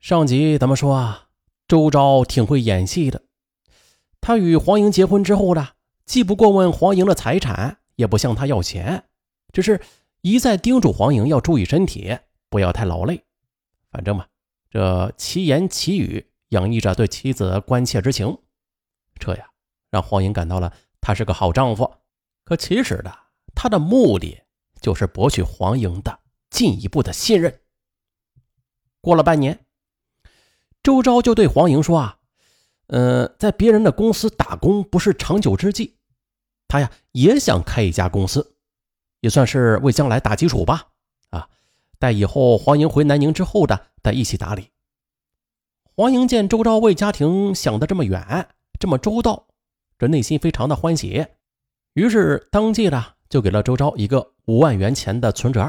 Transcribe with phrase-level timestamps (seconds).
[0.00, 1.28] 上集咱们说啊，
[1.68, 3.22] 周昭挺会演戏的。
[4.22, 5.72] 他与黄莹结婚之后呢，
[6.06, 9.04] 既不过问黄莹的财产，也不向她要钱，
[9.52, 9.78] 只是
[10.22, 12.18] 一再叮嘱黄莹要注意身体，
[12.48, 13.22] 不要太劳累。
[13.90, 14.26] 反正嘛，
[14.70, 18.38] 这其言其语洋溢着对妻子关切之情，
[19.18, 19.50] 这呀
[19.90, 20.72] 让黄莹感到了
[21.02, 21.96] 他是个好丈夫。
[22.44, 23.12] 可其实呢，
[23.54, 24.40] 他的目的
[24.80, 27.60] 就是博取黄莹的进一步的信任。
[29.02, 29.66] 过了半年。
[30.82, 32.18] 周昭就对黄莹说：“啊，
[32.86, 35.98] 呃，在别人的公司打工不是长久之计，
[36.68, 38.54] 他呀也想开一家公司，
[39.20, 40.88] 也算是为将来打基础吧。
[41.30, 41.48] 啊，
[41.98, 44.70] 待以后黄莹回南宁之后的，再一起打理。”
[45.94, 49.48] 黄莹见周昭为家庭想的这么远，这么周到，
[49.98, 51.26] 这内心非常的欢喜，
[51.92, 55.60] 于是当即呢就给了周昭一个五万元钱的存折，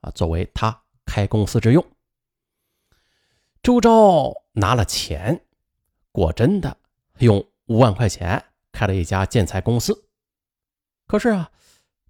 [0.00, 1.84] 啊，作为他开公司之用。
[3.68, 5.38] 周昭拿了钱，
[6.10, 6.74] 果真的
[7.18, 10.06] 用五万块钱开了一家建材公司。
[11.06, 11.50] 可是啊，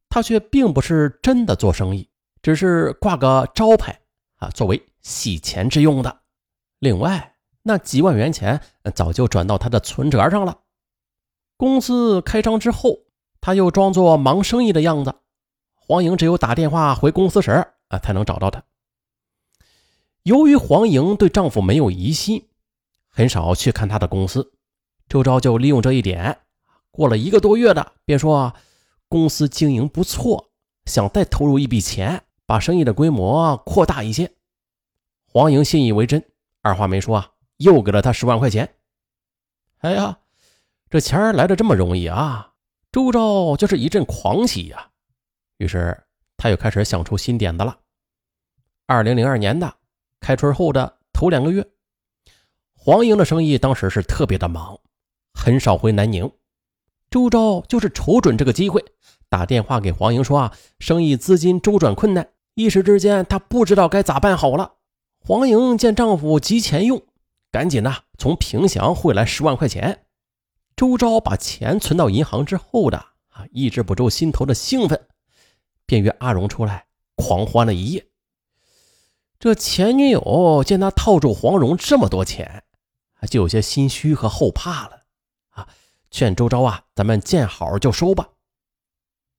[0.09, 2.09] 他却并不是真的做生意，
[2.43, 3.99] 只是挂个招牌
[4.37, 6.21] 啊，作为洗钱之用的。
[6.79, 8.61] 另外，那几万元钱
[8.95, 10.61] 早就转到他的存折上了。
[11.57, 12.99] 公司开张之后，
[13.41, 15.13] 他又装作忙生意的样子。
[15.75, 17.51] 黄莹只有打电话回公司时
[17.89, 18.63] 啊，才能找到他。
[20.29, 22.51] 由于黄莹对丈夫没有疑心，
[23.09, 24.53] 很少去看她的公司，
[25.09, 26.41] 周昭就利用这一点，
[26.91, 28.55] 过了一个多月的，便说
[29.09, 30.51] 公司经营不错，
[30.85, 34.31] 想再投入一笔钱，把生意的规模扩大一些。
[35.25, 36.23] 黄莹信以为真，
[36.61, 38.75] 二话没说啊，又给了他十万块钱。
[39.79, 40.19] 哎呀，
[40.91, 42.53] 这钱来的这么容易啊！
[42.93, 44.91] 周昭就是一阵狂喜呀。
[45.57, 46.05] 于是
[46.37, 47.79] 他又开始想出新点子了。
[48.85, 49.75] 二零零二年的。
[50.29, 51.67] 开春后的头两个月，
[52.75, 54.79] 黄莹的生意当时是特别的忙，
[55.33, 56.31] 很少回南宁。
[57.09, 58.85] 周昭就是瞅准这个机会，
[59.31, 64.75] 打电话给黄莹说啊，生意资金周转困难，一时之间她不知道该咋办好了。
[65.19, 67.01] 黄莹见丈夫急钱用，
[67.51, 70.05] 赶紧呐从平祥汇来十万块钱。
[70.77, 72.99] 周昭把钱存到银行之后的
[73.31, 75.07] 啊，抑制不住心头的兴奋，
[75.87, 76.85] 便约阿荣出来
[77.17, 78.08] 狂欢了一夜。
[79.39, 82.65] 这前女友见他套住黄蓉这么多钱，
[83.31, 85.03] 就有些心虚和后怕了
[85.51, 85.69] 啊，
[86.11, 88.31] 劝周昭啊，咱们见好就收吧。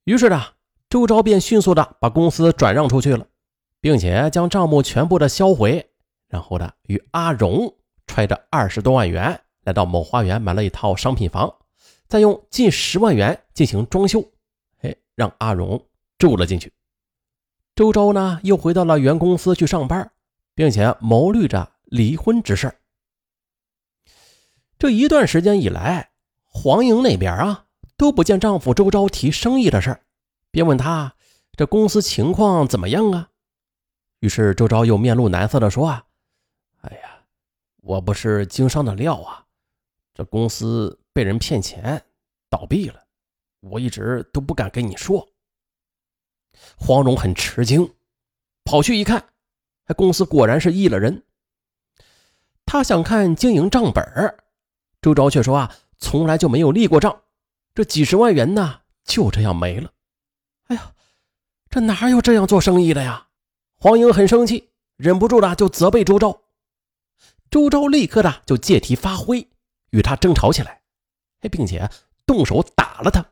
[0.05, 0.41] 于是呢，
[0.89, 3.27] 周昭便迅速的把公司转让出去了，
[3.81, 5.89] 并且将账目全部的销毁，
[6.29, 7.75] 然后呢，与阿荣
[8.07, 11.53] 揣着二十多万元来到某花园买了一套商品房，
[12.07, 14.23] 再用近十万元进行装修，
[14.79, 15.85] 哎，让阿荣
[16.17, 16.71] 住了进去。
[17.79, 20.11] 周昭呢，又回到了原公司去上班，
[20.53, 22.77] 并且谋虑着离婚之事。
[24.77, 26.09] 这一段时间以来，
[26.49, 29.97] 黄莹那边啊都不见丈夫周昭提生意的事
[30.51, 31.15] 便问他
[31.53, 33.29] 这公司情况怎么样啊？
[34.19, 36.03] 于是周昭又面露难色的说：“啊，
[36.81, 37.23] 哎呀，
[37.77, 39.45] 我不是经商的料啊，
[40.13, 42.03] 这公司被人骗钱，
[42.49, 43.01] 倒闭了，
[43.61, 45.25] 我一直都不敢跟你说。”
[46.77, 47.93] 黄蓉很吃惊，
[48.63, 49.29] 跑去一看，
[49.95, 51.23] 公司果然是易了人。
[52.65, 54.39] 他想看经营账本
[55.01, 57.21] 周昭却说啊，从来就没有立过账，
[57.73, 59.91] 这几十万元呢，就这样没了。
[60.67, 60.93] 哎呀，
[61.69, 63.27] 这哪有这样做生意的呀？
[63.79, 66.41] 黄英很生气，忍不住的就责备周昭。
[67.49, 69.47] 周昭立刻的就借题发挥，
[69.89, 70.81] 与他争吵起来，
[71.51, 71.89] 并且
[72.25, 73.25] 动手打了他。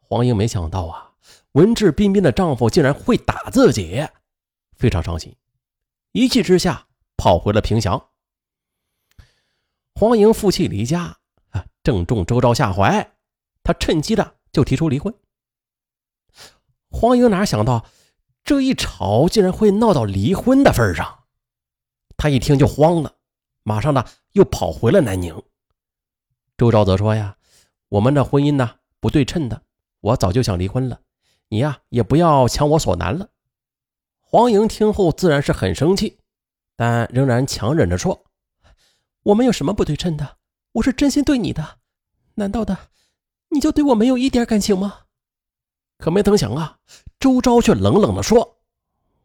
[0.00, 1.09] 黄英没想到啊。
[1.52, 4.06] 文质彬彬的丈夫竟然会打自己，
[4.76, 5.34] 非常伤心，
[6.12, 8.10] 一气之下跑回了平祥。
[9.94, 11.18] 黄莹负气离家
[11.50, 13.14] 啊，正中周昭下怀，
[13.64, 15.12] 他趁机的就提出离婚。
[16.88, 17.84] 黄莹哪想到
[18.44, 21.24] 这一吵竟然会闹到离婚的份上，
[22.16, 23.16] 他一听就慌了，
[23.64, 25.42] 马上呢又跑回了南宁。
[26.56, 27.36] 周昭则说呀
[27.90, 29.62] ：“我们的婚姻呢不对称的，
[30.00, 31.00] 我早就想离婚了。”
[31.52, 33.28] 你呀，也不要强我所难了。
[34.20, 36.20] 黄莹听后自然是很生气，
[36.76, 38.24] 但仍然强忍着说
[39.24, 40.38] ：“我们有什么不对称的？
[40.70, 41.78] 我是真心对你的，
[42.34, 42.90] 难道的
[43.48, 45.06] 你就对我没有一点感情吗？”
[45.98, 46.78] 可没曾想啊，
[47.18, 48.60] 周昭却冷冷的说：“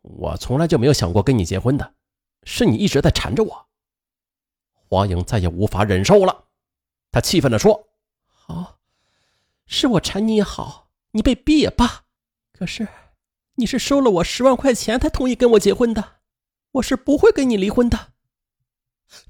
[0.01, 1.94] 我从来就没有想过跟你结婚的，
[2.42, 3.68] 是你一直在缠着我。”
[4.89, 6.45] 黄莹再也无法忍受了，
[7.12, 7.88] 她气愤的说
[8.25, 8.80] ：“好，
[9.68, 12.01] 是我缠你也好，你被逼也罢。”
[12.57, 12.87] 可是，
[13.55, 16.19] 你是收了我十万块钱才同意跟我结婚的，
[16.71, 18.13] 我是不会跟你离婚的。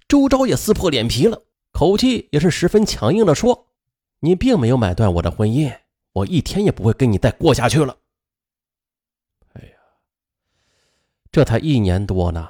[0.07, 1.41] 周昭也撕破脸皮了，
[1.71, 3.69] 口气也是十分强硬的说
[4.21, 5.75] ：“你并没有买断我的婚姻，
[6.13, 7.97] 我一天也不会跟你再过下去了。”
[9.53, 9.77] 哎呀，
[11.31, 12.47] 这才一年多呢，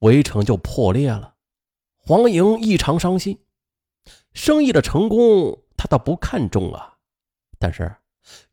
[0.00, 1.36] 围城就破裂了。
[1.96, 3.38] 黄莹异常伤心，
[4.32, 6.98] 生意的成功他倒不看重啊，
[7.60, 7.94] 但是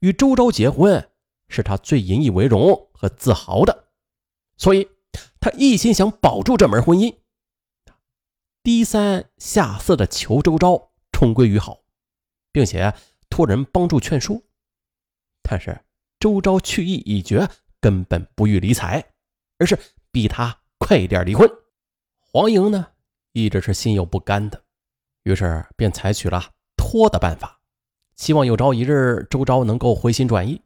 [0.02, 1.10] 与周昭结婚
[1.50, 3.90] 是他最引以为荣和自豪的，
[4.58, 4.90] 所以
[5.40, 7.16] 他一心想保住这门婚姻。
[8.64, 11.84] 低三下四的求周昭重归于好，
[12.52, 12.94] 并且
[13.30, 14.42] 托人帮助劝说，
[15.42, 15.86] 但是
[16.20, 17.48] 周昭去意已决，
[17.80, 19.04] 根本不予理睬，
[19.58, 19.80] 而是
[20.12, 21.50] 逼他快点离婚。
[22.20, 22.88] 黄莹呢？
[23.32, 24.62] 一直是心有不甘的，
[25.24, 27.62] 于是便采取了拖的办法，
[28.18, 30.62] 希望有朝一日周昭能够回心转意。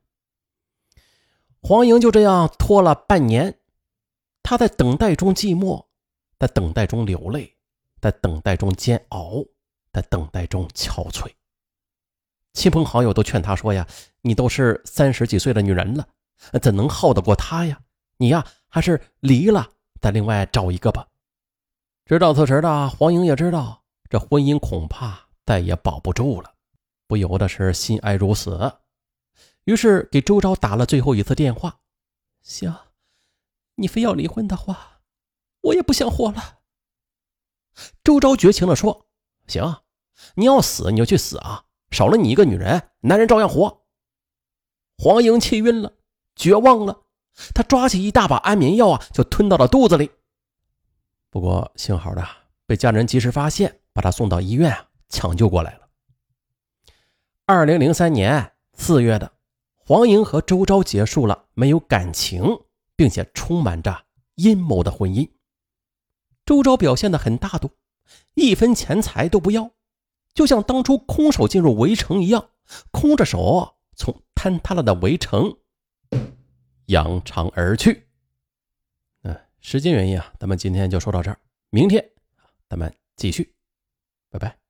[1.62, 3.60] 黄莹就这样拖了半年，
[4.42, 5.86] 她在等待中寂寞，
[6.40, 7.56] 在等待中流泪，
[8.02, 9.44] 在等待中煎熬，
[9.94, 11.31] 在等待中憔悴。
[12.54, 13.88] 亲朋好友都劝她说：“呀，
[14.22, 16.06] 你都是三十几岁的女人了，
[16.62, 17.80] 怎能耗得过他呀？
[18.18, 19.69] 你呀，还是离了，
[20.02, 21.08] 再另外找一个吧。”
[22.06, 26.52] 知道此时的黄莹也知道，这婚姻恐怕再也保不住了，
[27.08, 28.74] 不由得是心哀如死。
[29.66, 31.81] 于是给周昭打了最后一次电话
[32.42, 32.75] ：“行，
[33.75, 35.02] 你非要离婚的话，
[35.62, 36.60] 我也不想活了。”
[38.04, 39.08] 周昭绝情地说
[39.48, 39.84] ：“行，
[40.36, 41.66] 你要死你就去死啊！
[41.92, 43.86] 少了你一个女人，男人照样活。”
[44.98, 45.94] 黄莹气晕了，
[46.36, 47.06] 绝望了，
[47.54, 50.12] 她抓起一大把安眠药啊，就吞到了肚子里。
[51.30, 52.28] 不过幸好的，
[52.66, 55.90] 被家人及时发现，把她送到医院啊抢救过来了。
[57.46, 59.31] 二零零三年四月的，
[59.91, 62.61] 黄莹和周昭结束了没有感情，
[62.95, 64.05] 并且充满着
[64.35, 65.29] 阴谋的婚姻。
[66.45, 67.71] 周昭表现的很大度，
[68.33, 69.71] 一分钱财都不要，
[70.33, 72.51] 就像当初空手进入围城一样，
[72.91, 75.57] 空着手从坍塌了的围城
[76.85, 78.07] 扬长而去。
[79.23, 81.38] 嗯时间原因啊，咱们今天就说到这儿，
[81.69, 82.11] 明天
[82.69, 83.53] 咱们继续，
[84.29, 84.61] 拜拜。